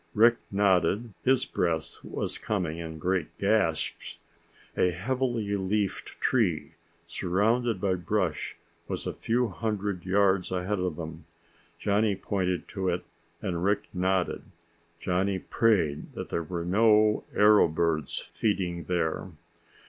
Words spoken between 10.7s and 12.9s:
of them. Johnny pointed to